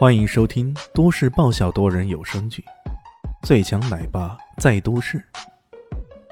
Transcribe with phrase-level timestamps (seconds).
[0.00, 2.64] 欢迎收听都市爆笑多人有声剧
[3.46, 5.18] 《最强奶爸在都市》，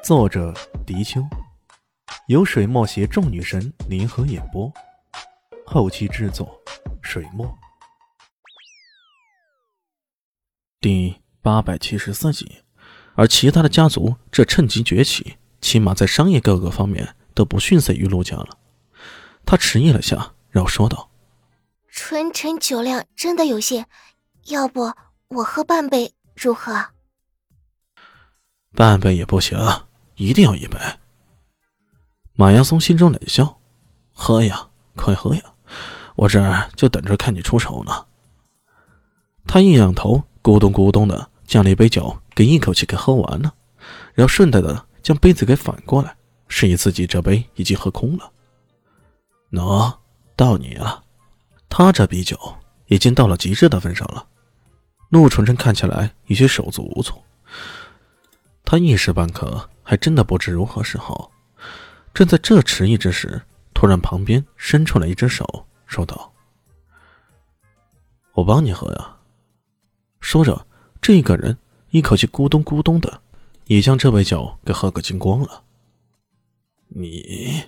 [0.03, 0.55] 作者：
[0.87, 1.21] 迪秋，
[2.29, 4.73] 由水墨携众女神联合演播，
[5.67, 6.59] 后期制作：
[7.03, 7.47] 水墨。
[10.81, 12.63] 第八百七十四集，
[13.17, 18.57] 而其他的家族这趁机崛起，起码在商业各个方面都不逊色于陆家了。
[19.45, 21.08] 他迟疑了下，然后说道。
[22.01, 23.85] 纯纯酒量真的有限，
[24.47, 24.93] 要不
[25.27, 26.91] 我喝半杯如何？
[28.77, 29.59] 半杯也不行，
[30.15, 30.79] 一定要一杯。
[32.35, 33.61] 马阳松心中冷笑
[34.15, 35.43] ：“喝呀，快喝呀！
[36.15, 38.07] 我这儿就等着看你出手呢。”
[39.45, 43.53] 他一仰头，咕咚咕咚的将那杯酒给一口气给喝完了，
[44.15, 48.33] 然后顺带的将杯子给反过来，示意自己这杯已经喝空了。
[49.51, 49.93] 喏，
[50.37, 51.03] 到你了。
[51.69, 52.39] 他这比酒
[52.87, 54.27] 已经到了极致的份上了，
[55.11, 57.23] 陆纯纯看起来有些手足无措。
[58.65, 61.31] 他一时半刻还真的不知如何是好。
[62.13, 63.41] 正在这迟疑之时，
[63.73, 66.33] 突然旁边伸出来一只手，说道
[68.35, 69.17] ：“我帮你喝呀。”
[70.21, 70.67] 说着，
[71.01, 71.57] 这个人
[71.91, 73.23] 一口气咕咚咕咚的，
[73.67, 75.63] 已将这杯酒给喝个精光了。
[76.89, 77.63] 你。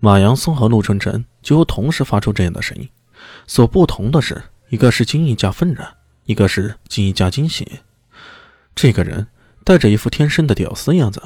[0.00, 2.88] 马阳松和陆春晨几乎同时发出这样的声音，
[3.48, 5.92] 所不同的是，一个是惊异加愤然，
[6.24, 7.80] 一个是惊异加惊喜。
[8.76, 9.26] 这个人
[9.64, 11.20] 带着一副天生的屌丝样子，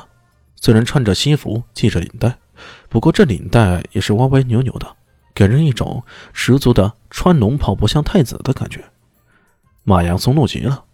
[0.56, 2.38] 虽然穿着西服系着领带，
[2.88, 4.96] 不过这领带也是歪歪扭扭的，
[5.34, 8.82] 给人一种十足的穿龙袍不像太子的感觉。
[9.84, 10.84] 马阳松怒极了：“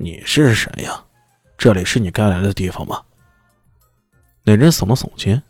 [0.00, 1.04] 你是谁呀？
[1.56, 3.00] 这里是你该来的地方吗？”
[4.42, 5.40] 那人耸了耸肩。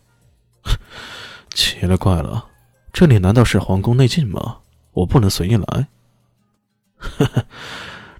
[1.53, 2.49] 奇了怪了，
[2.91, 4.59] 这里难道是皇宫内禁吗？
[4.91, 5.87] 我不能随意来。
[6.97, 7.45] 呵呵，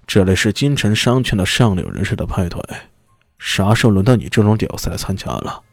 [0.06, 2.62] 这里是京城商圈的上流人士的派对，
[3.40, 5.64] 啥时候轮到你这种屌丝来参加了？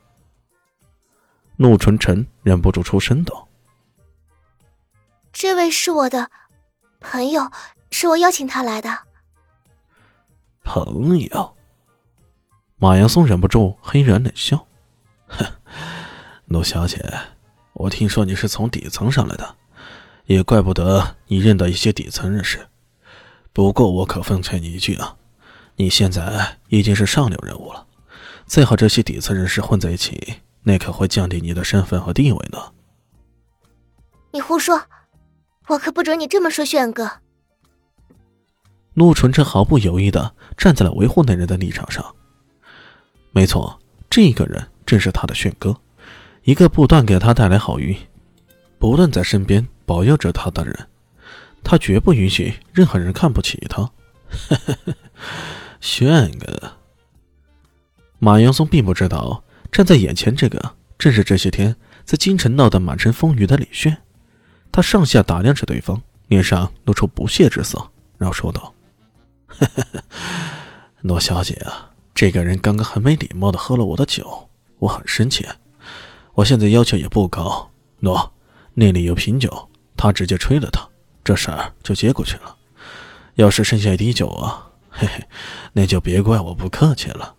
[1.56, 3.46] 陆纯纯忍不住出声道
[5.32, 6.30] ：“这位是我的
[7.00, 7.50] 朋友，
[7.90, 8.98] 是我邀请他来的。”
[10.64, 11.56] 朋友，
[12.76, 14.66] 马阳松忍不住黑然冷笑
[15.28, 15.44] ：“哼，
[16.52, 17.02] 陆小姐。”
[17.74, 19.56] 我听说你是从底层上来的，
[20.26, 22.68] 也怪不得你认得一些底层人士。
[23.54, 25.16] 不过我可奉劝你一句啊，
[25.76, 27.86] 你现在已经是上流人物了，
[28.44, 32.58] 再和这些底层人士混在一起，那可会降低你的身份和地位呢。
[34.32, 34.82] 你胡说，
[35.68, 37.10] 我可不准你这么说，炫哥。
[38.92, 42.14] 陆纯真毫不犹豫的站在了维护那人的立场上。
[43.30, 43.80] 没错，
[44.10, 45.74] 这个人正是他的炫哥。
[46.44, 47.96] 一个不断给他带来好运，
[48.78, 50.88] 不断在身边保佑着他的人，
[51.62, 53.88] 他绝不允许任何人看不起他。
[55.80, 56.72] 炫哥，
[58.18, 63.96] 马阳松并不知道，站在眼前这个正是这些天在京城闹得满城风雨的李炫。
[64.72, 68.74] 他上下打量着对方，脸上露出不屑之色，然后说道
[71.02, 74.48] ：“罗小姐啊，这个人刚刚很没礼貌的喝了我的酒，
[74.78, 75.46] 我很生气。”
[76.34, 77.70] 我现在要求也不高，
[78.00, 78.30] 喏，
[78.74, 80.88] 那里有瓶酒，他直接吹了他，
[81.22, 82.56] 这事儿就接过去了。
[83.34, 85.22] 要是剩下一滴酒啊， 嘿嘿，
[85.72, 87.34] 那就别怪我不客气了。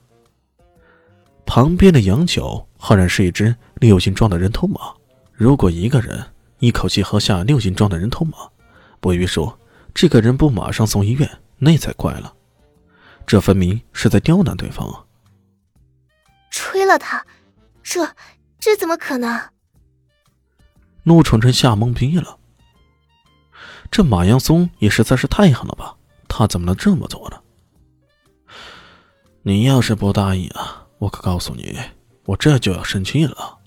[1.45, 4.93] 旁边的洋酒赫然是一只六斤装的人头马，
[5.33, 6.23] 如果一个人
[6.59, 8.37] 一口气喝下六斤装的人头马，
[8.99, 9.57] 不于说
[9.93, 12.33] 这个人不马上送医院，那才怪了。
[13.25, 15.03] 这分明是在刁难对方啊！
[16.51, 17.25] 吹了他，
[17.81, 18.07] 这。
[18.65, 19.49] 这怎么可能？
[21.03, 22.39] 陆纯纯吓懵逼了。
[23.91, 25.93] 这马阳松也实在是太狠了吧？
[26.29, 27.37] 他怎么能这么做呢？
[29.41, 31.77] 你要是不答应啊，我可告诉你，
[32.23, 33.57] 我这就要生气了。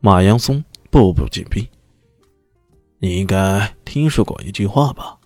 [0.00, 1.68] 马阳松步步紧逼。
[2.98, 5.18] 你应该听说过一句话吧？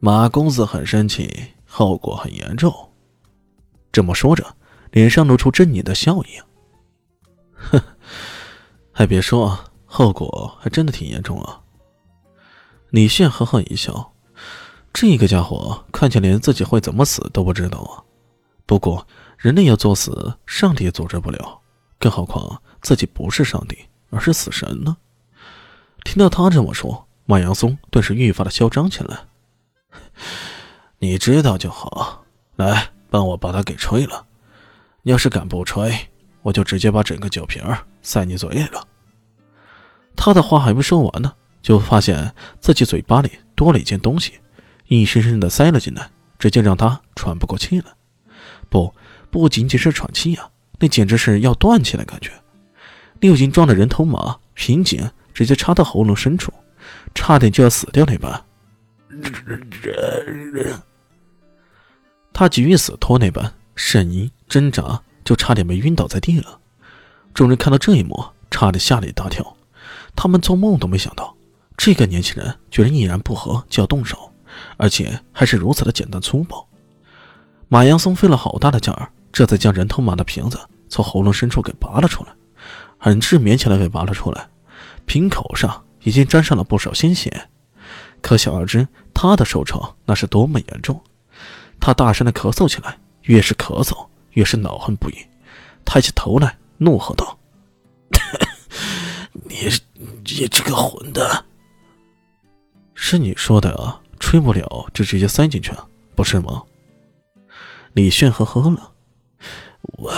[0.00, 1.32] 马公子很生气，
[1.64, 2.74] 后果很严重。
[3.92, 4.56] 这么说着，
[4.90, 6.42] 脸上露出狰狞的笑意。
[8.92, 11.60] 还别说，后果还真的挺严重啊。
[12.90, 14.12] 李炫呵呵一笑，
[14.92, 18.04] 这个家伙看起来连自己会怎么死都不知道啊。
[18.66, 19.06] 不过
[19.38, 21.60] 人类要作死，上帝也阻止不了，
[21.98, 23.78] 更何况自己不是上帝，
[24.10, 24.96] 而是死神呢。
[26.04, 29.20] 听到他这么说，马阳松顿时愈发的嚣张起来。
[30.98, 32.24] 你知道就好，
[32.56, 34.26] 来帮我把他给吹了。
[35.02, 36.11] 你要是敢不吹。
[36.42, 38.86] 我就直接把整个酒瓶儿塞你嘴里了。
[40.14, 44.34] 他的话还没说完呢，就发现自己嘴巴里多了一件东西，
[44.88, 47.86] 硬生生的塞了进来，直接让他喘不过气来。
[48.68, 48.94] 不，
[49.30, 50.48] 不仅仅是喘气呀，
[50.78, 52.30] 那简直是要断气的感觉。
[53.20, 56.52] 六斤装的人头马，瓶颈直接插到喉咙深处，
[57.14, 58.44] 差点就要死掉那般。
[62.32, 66.58] 他急于死脱那般，呻吟挣扎，就差点没晕倒在地了。
[67.34, 69.56] 众人看到这一幕，差点吓了一大跳。
[70.14, 71.34] 他们做梦都没想到，
[71.76, 74.30] 这个年轻人居然一言不合就要动手，
[74.76, 76.68] 而且还是如此的简单粗暴。
[77.68, 80.60] 马阳松费了好大的劲儿，这才将人头马的瓶子
[80.90, 82.32] 从喉咙深处给拔了出来，
[82.98, 84.48] 很是勉强的给拔了出来。
[85.06, 87.48] 瓶口上已经沾上了不少鲜血，
[88.20, 91.02] 可想而知他的受创那是多么严重。
[91.80, 95.16] 他大声的咳嗽起来，越是咳嗽越是恼恨不已，
[95.84, 97.38] 抬起头来怒喝道
[99.44, 99.56] ：“你
[100.24, 101.44] 你这个混蛋！
[102.94, 105.72] 是你说的啊，吹不了就直接塞进去，
[106.14, 106.62] 不是吗？”
[107.94, 108.92] 李炫呵呵了，
[109.82, 110.12] 我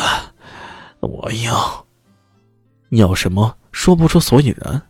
[1.00, 1.86] 我要
[2.90, 3.56] 要什么？
[3.72, 4.80] 说不出所以然。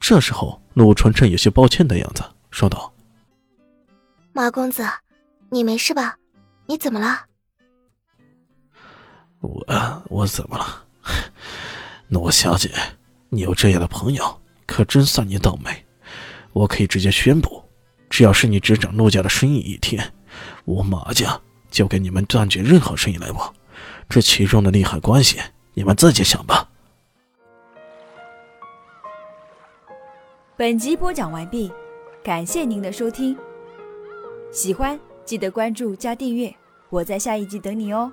[0.00, 2.92] 这时候，陆纯纯有些抱歉的样子，说道
[4.32, 4.86] ：“马公子，
[5.50, 6.16] 你没事吧？
[6.66, 7.26] 你怎么了？”
[9.44, 10.84] 我我怎么了？
[12.08, 12.70] 诺小姐，
[13.28, 15.84] 你有这样的朋友，可真算你倒霉。
[16.52, 17.62] 我可以直接宣布，
[18.08, 20.12] 只要是你执掌陆家的生意一天，
[20.64, 21.40] 我马家。
[21.70, 23.52] 就给你们断绝任何生意来往，
[24.08, 25.40] 这其中的利害关系，
[25.72, 26.70] 你们自己想吧。
[30.56, 31.72] 本集播讲完毕，
[32.22, 33.36] 感谢您的收听。
[34.52, 36.54] 喜欢记得关注加订阅，
[36.90, 38.12] 我在下一集等你哦。